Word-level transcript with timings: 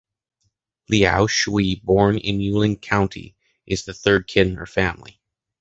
Liao 0.89 1.27
Shuhui, 1.27 1.79
born 1.83 2.17
in 2.17 2.39
Yunlin 2.39 2.81
County, 2.81 3.35
is 3.67 3.85
the 3.85 3.93
third 3.93 4.25
kid 4.27 4.47
in 4.47 4.55
her 4.55 4.65
family. 4.65 5.21